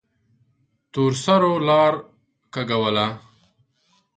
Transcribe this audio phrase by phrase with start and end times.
[0.91, 1.93] تورسرو لار
[2.53, 3.07] کږوله.